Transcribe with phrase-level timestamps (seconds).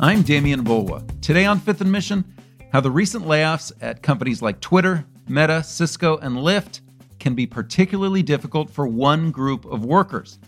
[0.00, 1.04] I'm Demian Bulwa.
[1.20, 2.24] Today on Fifth and Mission,
[2.72, 6.80] how the recent layoffs at companies like Twitter, Meta, Cisco, and Lyft
[7.20, 10.40] can be particularly difficult for one group of workers.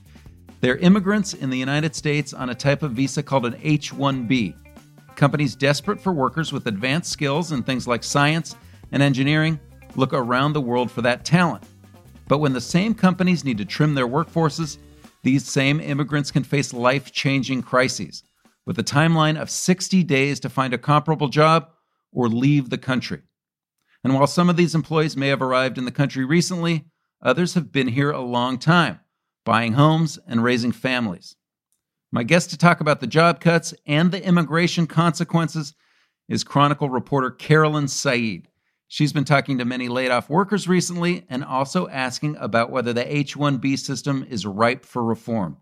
[0.60, 4.56] They're immigrants in the United States on a type of visa called an H 1B.
[5.14, 8.56] Companies desperate for workers with advanced skills in things like science
[8.90, 9.60] and engineering
[9.94, 11.63] look around the world for that talent.
[12.26, 14.78] But when the same companies need to trim their workforces,
[15.22, 18.24] these same immigrants can face life changing crises
[18.66, 21.70] with a timeline of 60 days to find a comparable job
[22.12, 23.23] or leave the country.
[24.02, 26.87] And while some of these employees may have arrived in the country recently,
[27.23, 29.01] others have been here a long time,
[29.45, 31.37] buying homes and raising families.
[32.12, 35.75] My guest to talk about the job cuts and the immigration consequences
[36.28, 38.48] is Chronicle reporter Carolyn Said.
[38.89, 43.12] She's been talking to many laid off workers recently and also asking about whether the
[43.12, 45.59] H 1B system is ripe for reform.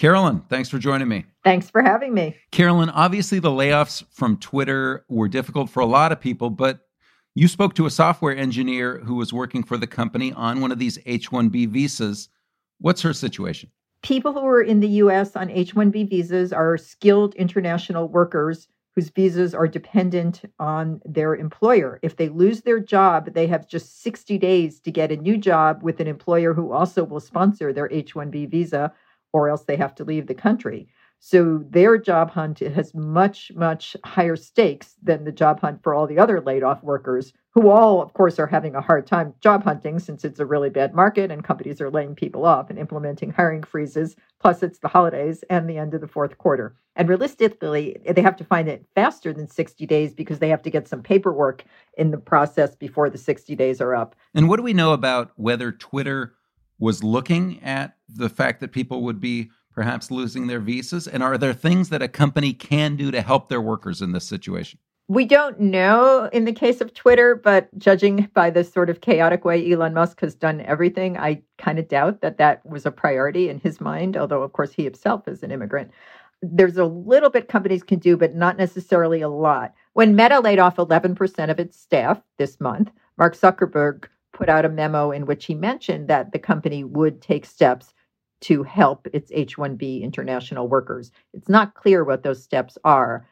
[0.00, 1.26] Carolyn, thanks for joining me.
[1.44, 2.34] Thanks for having me.
[2.52, 6.88] Carolyn, obviously the layoffs from Twitter were difficult for a lot of people, but
[7.34, 10.78] you spoke to a software engineer who was working for the company on one of
[10.78, 12.30] these H 1B visas.
[12.78, 13.70] What's her situation?
[14.02, 19.10] People who are in the US on H 1B visas are skilled international workers whose
[19.10, 22.00] visas are dependent on their employer.
[22.02, 25.82] If they lose their job, they have just 60 days to get a new job
[25.82, 28.94] with an employer who also will sponsor their H 1B visa,
[29.32, 30.88] or else they have to leave the country.
[31.22, 36.06] So their job hunt has much, much higher stakes than the job hunt for all
[36.06, 39.62] the other laid off workers, who all, of course, are having a hard time job
[39.62, 43.30] hunting since it's a really bad market and companies are laying people off and implementing
[43.30, 44.16] hiring freezes.
[44.40, 46.74] Plus, it's the holidays and the end of the fourth quarter.
[46.96, 50.70] And realistically, they have to find it faster than 60 days because they have to
[50.70, 51.64] get some paperwork
[51.98, 54.16] in the process before the 60 days are up.
[54.34, 56.34] And what do we know about whether Twitter
[56.80, 61.06] was looking at the fact that people would be perhaps losing their visas?
[61.06, 64.26] And are there things that a company can do to help their workers in this
[64.26, 64.80] situation?
[65.06, 69.44] We don't know in the case of Twitter, but judging by the sort of chaotic
[69.44, 73.48] way Elon Musk has done everything, I kind of doubt that that was a priority
[73.48, 75.90] in his mind, although, of course, he himself is an immigrant.
[76.42, 79.74] There's a little bit companies can do, but not necessarily a lot.
[79.94, 84.04] When Meta laid off 11% of its staff this month, Mark Zuckerberg
[84.40, 87.92] put out a memo in which he mentioned that the company would take steps
[88.40, 91.12] to help its H 1B international workers.
[91.34, 93.28] It's not clear what those steps are.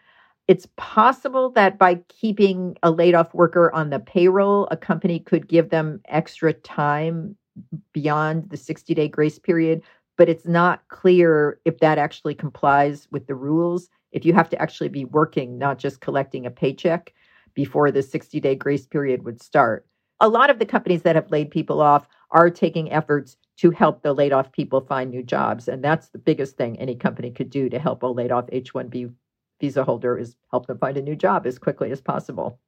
[0.48, 5.48] It's possible that by keeping a laid off worker on the payroll, a company could
[5.48, 7.36] give them extra time
[7.94, 9.82] beyond the 60 day grace period,
[10.18, 13.88] but it's not clear if that actually complies with the rules.
[14.12, 17.14] If you have to actually be working, not just collecting a paycheck
[17.54, 19.87] before the 60 day grace period would start.
[20.20, 24.02] A lot of the companies that have laid people off are taking efforts to help
[24.02, 25.66] the laid off people find new jobs.
[25.68, 28.72] And that's the biggest thing any company could do to help a laid off H
[28.74, 29.10] 1B
[29.60, 32.60] visa holder is help them find a new job as quickly as possible.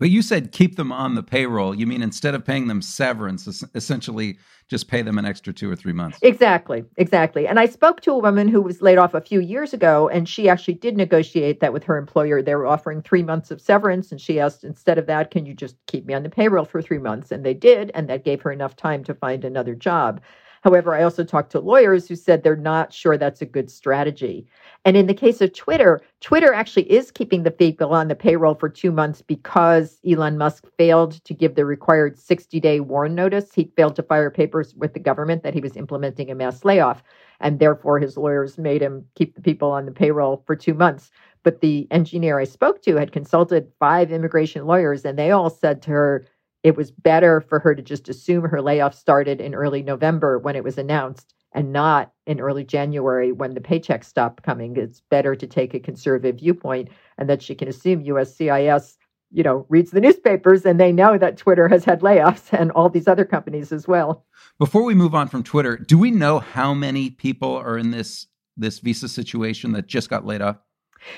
[0.00, 1.74] But you said keep them on the payroll.
[1.74, 5.76] You mean instead of paying them severance, essentially just pay them an extra two or
[5.76, 6.18] three months?
[6.22, 7.46] Exactly, exactly.
[7.46, 10.28] And I spoke to a woman who was laid off a few years ago, and
[10.28, 12.40] she actually did negotiate that with her employer.
[12.40, 15.54] They were offering three months of severance, and she asked, instead of that, can you
[15.54, 17.30] just keep me on the payroll for three months?
[17.30, 20.20] And they did, and that gave her enough time to find another job.
[20.62, 24.46] However, I also talked to lawyers who said they're not sure that's a good strategy.
[24.84, 28.54] And in the case of Twitter, Twitter actually is keeping the people on the payroll
[28.54, 33.52] for two months because Elon Musk failed to give the required 60 day warn notice.
[33.54, 37.02] He failed to fire papers with the government that he was implementing a mass layoff.
[37.40, 41.10] And therefore, his lawyers made him keep the people on the payroll for two months.
[41.42, 45.80] But the engineer I spoke to had consulted five immigration lawyers, and they all said
[45.82, 46.26] to her,
[46.62, 50.56] it was better for her to just assume her layoff started in early November when
[50.56, 54.76] it was announced and not in early January when the paychecks stopped coming.
[54.76, 56.88] It's better to take a conservative viewpoint
[57.18, 58.96] and that she can assume USCIS,
[59.32, 62.88] you know, reads the newspapers and they know that Twitter has had layoffs and all
[62.88, 64.24] these other companies as well.
[64.58, 68.26] Before we move on from Twitter, do we know how many people are in this
[68.56, 70.58] this visa situation that just got laid off?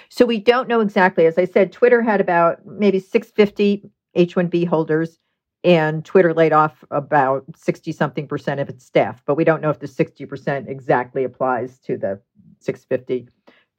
[0.09, 1.27] So we don't know exactly.
[1.27, 5.19] As I said, Twitter had about maybe 650 H1B holders
[5.65, 9.71] and Twitter laid off about 60 something percent of its staff, but we don't know
[9.71, 12.21] if the 60% exactly applies to the
[12.61, 13.29] 650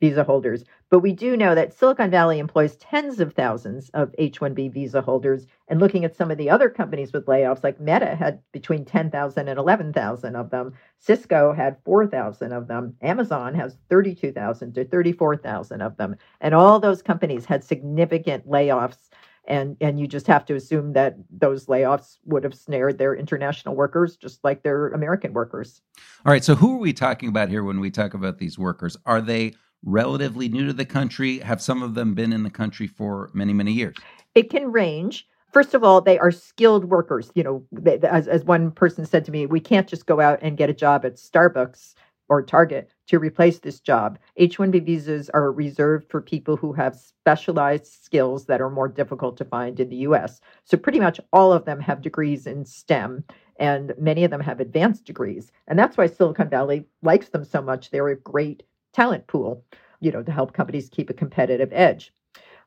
[0.03, 0.65] visa holders.
[0.89, 5.01] But we do know that Silicon Valley employs tens of thousands of H 1B visa
[5.01, 5.47] holders.
[5.69, 9.47] And looking at some of the other companies with layoffs, like Meta had between 10,000
[9.47, 10.73] and 11,000 of them.
[10.99, 12.95] Cisco had 4,000 of them.
[13.01, 16.17] Amazon has 32,000 to 34,000 of them.
[16.41, 19.09] And all those companies had significant layoffs
[19.45, 23.75] and and you just have to assume that those layoffs would have snared their international
[23.75, 25.81] workers just like their American workers.
[26.25, 28.97] All right, so who are we talking about here when we talk about these workers?
[29.05, 29.53] Are they
[29.83, 31.39] relatively new to the country?
[31.39, 33.97] Have some of them been in the country for many, many years?
[34.33, 35.27] It can range.
[35.51, 37.31] First of all, they are skilled workers.
[37.35, 40.39] You know, they, as, as one person said to me, we can't just go out
[40.41, 41.93] and get a job at Starbucks
[42.29, 44.17] or Target to replace this job.
[44.37, 49.37] H 1B visas are reserved for people who have specialized skills that are more difficult
[49.37, 50.39] to find in the US.
[50.63, 53.23] So, pretty much all of them have degrees in STEM,
[53.57, 55.51] and many of them have advanced degrees.
[55.67, 57.91] And that's why Silicon Valley likes them so much.
[57.91, 58.63] They're a great
[58.93, 59.63] talent pool,
[59.99, 62.13] you know, to help companies keep a competitive edge.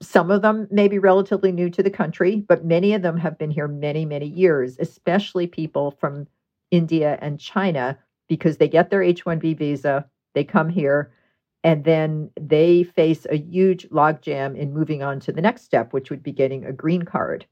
[0.03, 3.39] Some of them may be relatively new to the country, but many of them have
[3.39, 6.27] been here many, many years, especially people from
[6.71, 7.99] India and China,
[8.29, 10.05] because they get their H 1B visa,
[10.37, 11.11] they come here,
[11.65, 16.11] and then they face a huge logjam in moving on to the next step, which
[16.11, 17.47] would be getting a green card.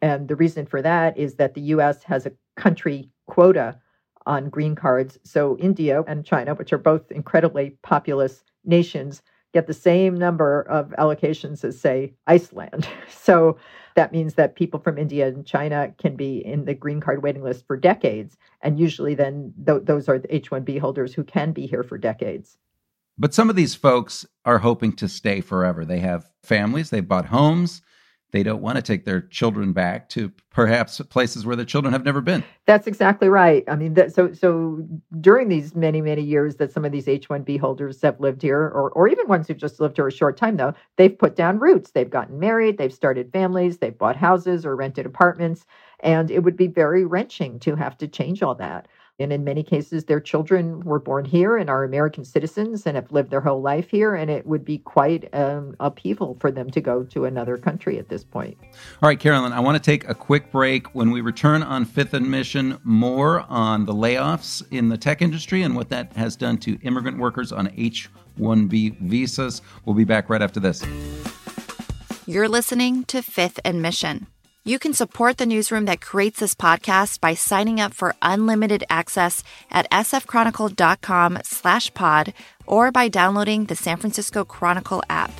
[0.00, 3.78] And the reason for that is that the US has a country quota
[4.24, 5.18] on green cards.
[5.22, 9.22] So India and China, which are both incredibly populous nations,
[9.56, 12.86] get the same number of allocations as, say, Iceland.
[13.26, 13.58] So
[13.96, 17.42] that means that people from India and China can be in the green card waiting
[17.42, 18.36] list for decades.
[18.60, 21.98] And usually, then th- those are the H 1B holders who can be here for
[21.98, 22.56] decades.
[23.18, 25.84] But some of these folks are hoping to stay forever.
[25.84, 27.82] They have families, they've bought homes,
[28.32, 32.04] they don't want to take their children back to perhaps places where their children have
[32.04, 32.42] never been.
[32.66, 33.64] That's exactly right.
[33.68, 34.84] I mean, that, so so
[35.20, 38.42] during these many many years that some of these H one B holders have lived
[38.42, 41.36] here, or or even ones who've just lived here a short time, though they've put
[41.36, 41.92] down roots.
[41.92, 45.64] They've gotten married, they've started families, they've bought houses or rented apartments,
[46.00, 48.88] and it would be very wrenching to have to change all that.
[49.18, 53.10] And in many cases, their children were born here and are American citizens and have
[53.10, 54.14] lived their whole life here.
[54.14, 58.10] And it would be quite um, upheaval for them to go to another country at
[58.10, 58.58] this point.
[59.02, 60.94] All right, Carolyn, I want to take a quick break.
[60.94, 65.62] When we return on Fifth and Mission, more on the layoffs in the tech industry
[65.62, 69.62] and what that has done to immigrant workers on H 1B visas.
[69.86, 70.84] We'll be back right after this.
[72.26, 74.26] You're listening to Fifth and Mission.
[74.66, 79.44] You can support the newsroom that creates this podcast by signing up for unlimited access
[79.70, 82.34] at sfchronicle.com slash pod
[82.66, 85.30] or by downloading the San Francisco Chronicle app.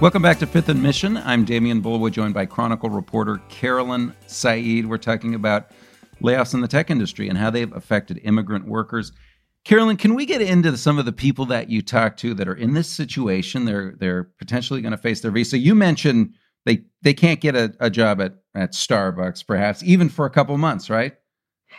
[0.00, 1.16] Welcome back to Fifth and Mission.
[1.18, 4.86] I'm Demian Bulwa, joined by Chronicle reporter Carolyn Said.
[4.86, 5.70] We're talking about
[6.20, 9.12] layoffs in the tech industry and how they've affected immigrant workers.
[9.64, 12.54] Carolyn, can we get into some of the people that you talk to that are
[12.54, 13.64] in this situation?
[13.64, 15.58] They're they're potentially going to face their visa.
[15.58, 16.34] You mentioned
[16.66, 20.56] they they can't get a, a job at, at Starbucks, perhaps even for a couple
[20.58, 21.14] months, right?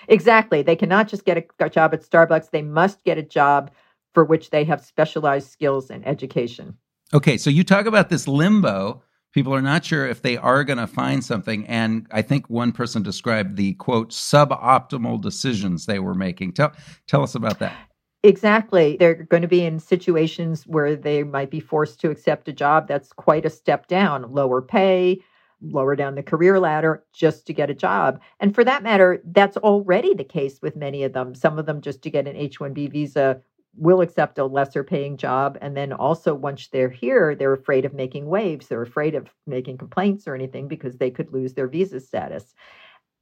[0.08, 0.62] Exactly.
[0.62, 2.50] They cannot just get a, a job at Starbucks.
[2.52, 3.72] They must get a job
[4.14, 6.78] for which they have specialized skills and education.
[7.14, 9.04] Okay, so you talk about this limbo
[9.36, 12.72] people are not sure if they are going to find something and i think one
[12.72, 16.54] person described the quote suboptimal decisions they were making.
[16.54, 16.72] Tell
[17.08, 17.76] tell us about that.
[18.24, 18.98] Exactly.
[18.98, 22.88] They're going to be in situations where they might be forced to accept a job
[22.88, 25.22] that's quite a step down lower pay
[25.62, 28.20] lower down the career ladder just to get a job.
[28.40, 31.82] And for that matter that's already the case with many of them some of them
[31.82, 33.42] just to get an h1b visa
[33.78, 35.58] will accept a lesser paying job.
[35.62, 38.68] And then also, once they're here, they're afraid of making waves.
[38.68, 42.54] They're afraid of making complaints or anything because they could lose their visa status.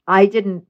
[0.07, 0.65] I didn't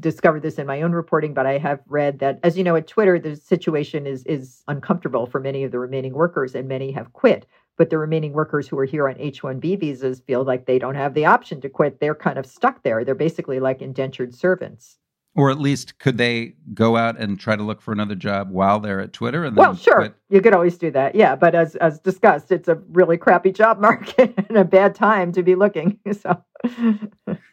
[0.00, 2.88] discover this in my own reporting, but I have read that, as you know, at
[2.88, 7.12] Twitter, the situation is is uncomfortable for many of the remaining workers, and many have
[7.12, 7.46] quit.
[7.76, 10.96] But the remaining workers who are here on H 1B visas feel like they don't
[10.96, 12.00] have the option to quit.
[12.00, 13.04] They're kind of stuck there.
[13.04, 14.98] They're basically like indentured servants.
[15.34, 18.80] Or at least could they go out and try to look for another job while
[18.80, 19.44] they're at Twitter?
[19.44, 20.14] And well, sure, quit?
[20.30, 21.14] you could always do that.
[21.14, 25.30] Yeah, but as as discussed, it's a really crappy job market and a bad time
[25.32, 25.98] to be looking.
[26.12, 26.42] So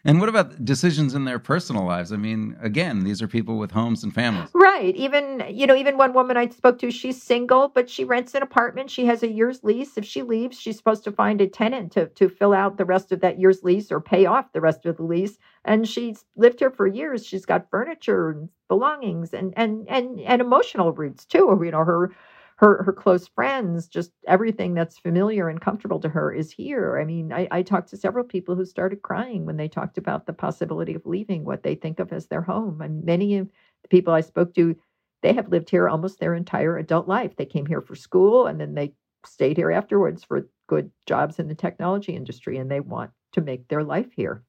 [0.03, 2.11] and what about decisions in their personal lives?
[2.11, 4.49] I mean, again, these are people with homes and families.
[4.53, 4.95] Right.
[4.95, 8.41] Even, you know, even one woman I spoke to, she's single, but she rents an
[8.41, 8.89] apartment.
[8.89, 9.97] She has a year's lease.
[9.97, 13.11] If she leaves, she's supposed to find a tenant to, to fill out the rest
[13.11, 15.37] of that year's lease or pay off the rest of the lease.
[15.63, 17.25] And she's lived here for years.
[17.25, 21.59] She's got furniture and belongings and and and, and emotional roots too.
[21.63, 22.11] You know, her
[22.57, 26.97] her her close friends, just everything that's familiar and comfortable to her is here.
[26.99, 30.25] I mean, I, I talked to several people who started crying when they talked about
[30.25, 32.81] the possibility of leaving what they think of as their home.
[32.81, 33.49] And many of
[33.81, 34.75] the people I spoke to,
[35.21, 37.35] they have lived here almost their entire adult life.
[37.35, 38.93] They came here for school and then they
[39.25, 43.67] stayed here afterwards for good jobs in the technology industry and they want to make
[43.67, 44.43] their life here.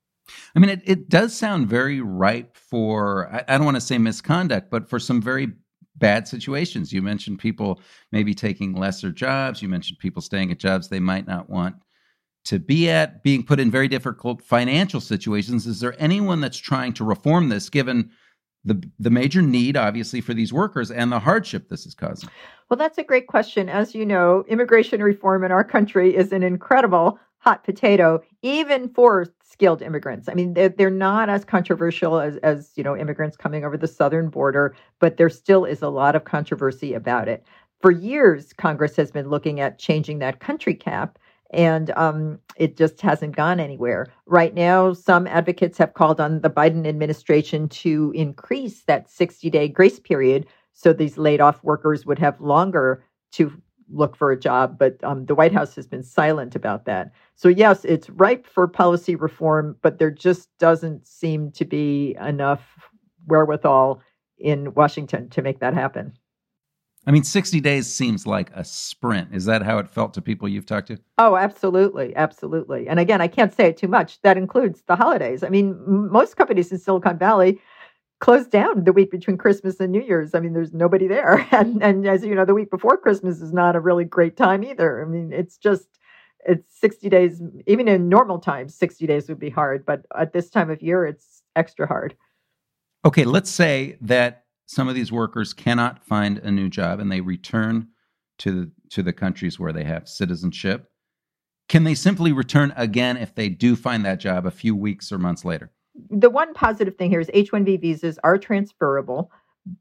[0.55, 3.99] I mean, it, it does sound very ripe for, I, I don't want to say
[3.99, 5.53] misconduct, but for some very
[5.99, 6.93] bad situations.
[6.93, 7.81] You mentioned people
[8.13, 9.63] maybe taking lesser jobs.
[9.63, 11.77] You mentioned people staying at jobs they might not want
[12.45, 15.67] to be at, being put in very difficult financial situations.
[15.67, 18.11] Is there anyone that's trying to reform this given
[18.65, 22.29] the the major need obviously for these workers and the hardship this is causing?
[22.69, 23.69] Well, that's a great question.
[23.69, 29.25] As you know, immigration reform in our country is an incredible hot potato, even for
[29.45, 30.29] skilled immigrants.
[30.29, 33.87] I mean, they're, they're not as controversial as, as, you know, immigrants coming over the
[33.87, 37.45] southern border, but there still is a lot of controversy about it.
[37.81, 43.01] For years, Congress has been looking at changing that country cap and um, it just
[43.01, 44.09] hasn't gone anywhere.
[44.27, 49.69] Right now, some advocates have called on the Biden administration to increase that 60 day
[49.69, 53.53] grace period so these laid off workers would have longer to
[53.91, 54.79] look for a job.
[54.79, 57.13] But um, the White House has been silent about that.
[57.35, 62.91] So, yes, it's ripe for policy reform, but there just doesn't seem to be enough
[63.27, 64.03] wherewithal
[64.39, 66.13] in Washington to make that happen.
[67.09, 69.29] I mean, 60 days seems like a sprint.
[69.33, 70.99] Is that how it felt to people you've talked to?
[71.19, 72.15] Oh, absolutely.
[72.17, 72.89] Absolutely.
[72.89, 74.21] And again, I can't say it too much.
[74.23, 75.45] That includes the holidays.
[75.45, 77.61] I mean, most companies in Silicon Valley
[78.19, 80.35] closed down the week between Christmas and New Year's.
[80.35, 81.47] I mean, there's nobody there.
[81.53, 84.65] And, and as you know, the week before Christmas is not a really great time
[84.65, 85.03] either.
[85.03, 85.89] I mean, it's just,
[86.47, 89.87] it's 60 days, even in normal times, 60 days would be hard.
[89.87, 92.15] But at this time of year, it's extra hard.
[93.05, 97.21] Okay, let's say that some of these workers cannot find a new job and they
[97.21, 97.89] return
[98.39, 100.91] to the, to the countries where they have citizenship.
[101.69, 105.19] Can they simply return again if they do find that job a few weeks or
[105.19, 105.71] months later?
[106.11, 109.31] The one positive thing here is H 1B visas are transferable,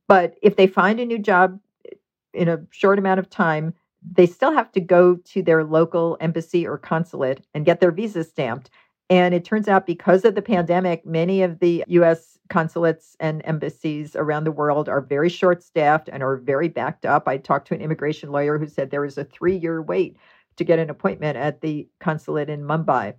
[0.08, 1.96] but if they find a new job eh,
[2.34, 3.74] in a short amount of time,
[4.14, 8.24] they still have to go to their local embassy or consulate and get their visa
[8.24, 8.70] stamped.
[9.10, 14.16] And it turns out because of the pandemic, many of the US consulates and embassies
[14.16, 17.28] around the world are very short staffed and are very backed up.
[17.28, 20.18] I talked to an immigration lawyer who said there is a three year wait
[20.58, 23.14] to get an appointment at the consulate in Mumbai.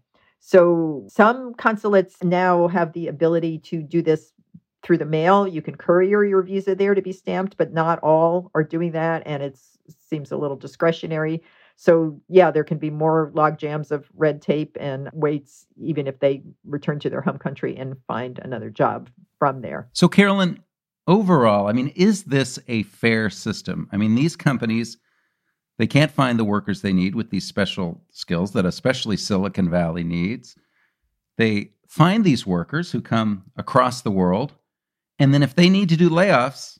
[0.46, 4.32] So some consulates now have the ability to do this
[4.84, 5.48] through the mail.
[5.48, 9.24] You can courier your visa there to be stamped, but not all are doing that.
[9.26, 9.58] And it
[10.08, 11.42] seems a little discretionary.
[11.74, 16.20] So, yeah, there can be more log jams of red tape and waits, even if
[16.20, 19.10] they return to their home country and find another job
[19.40, 19.88] from there.
[19.94, 20.62] So, Carolyn,
[21.08, 23.88] overall, I mean, is this a fair system?
[23.90, 24.96] I mean, these companies,
[25.78, 30.04] they can't find the workers they need with these special skills that especially Silicon Valley
[30.04, 30.56] needs.
[31.36, 34.54] They find these workers who come across the world.
[35.18, 36.78] And then if they need to do layoffs,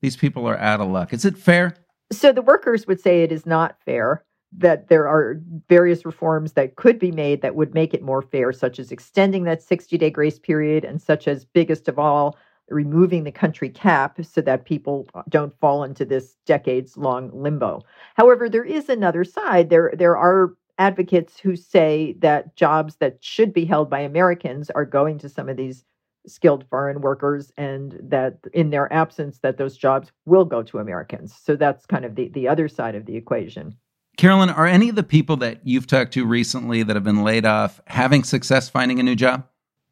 [0.00, 1.12] these people are out of luck.
[1.12, 1.76] Is it fair?
[2.12, 4.24] So the workers would say it is not fair,
[4.56, 8.52] that there are various reforms that could be made that would make it more fair,
[8.52, 12.36] such as extending that 60 day grace period, and such as biggest of all,
[12.68, 17.82] removing the country cap so that people don't fall into this decades long limbo.
[18.14, 19.70] However, there is another side.
[19.70, 24.84] There, there are advocates who say that jobs that should be held by Americans are
[24.84, 25.84] going to some of these
[26.26, 31.34] skilled foreign workers and that in their absence that those jobs will go to Americans.
[31.42, 33.76] So that's kind of the, the other side of the equation.
[34.16, 37.44] Carolyn, are any of the people that you've talked to recently that have been laid
[37.44, 39.46] off having success finding a new job?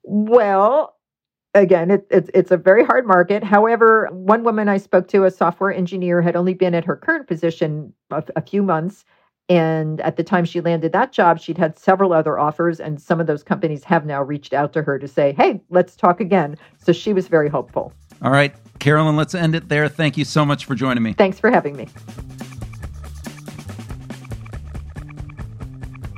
[0.05, 0.97] Well,
[1.55, 3.45] again, it, it's it's a very hard market.
[3.45, 7.27] However, one woman I spoke to, a software engineer, had only been at her current
[7.27, 9.05] position a, a few months,
[9.49, 13.21] and at the time she landed that job, she'd had several other offers, and some
[13.21, 16.57] of those companies have now reached out to her to say, hey, let's talk again.
[16.79, 17.93] So she was very hopeful.
[18.23, 19.89] All right, Carolyn, let's end it there.
[19.89, 21.13] Thank you so much for joining me.
[21.13, 21.89] Thanks for having me.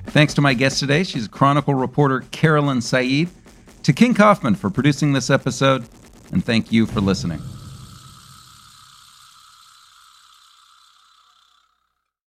[0.08, 1.02] Thanks to my guest today.
[1.02, 3.28] She's Chronicle reporter Carolyn Said.
[3.84, 5.84] To King Kaufman for producing this episode,
[6.32, 7.42] and thank you for listening.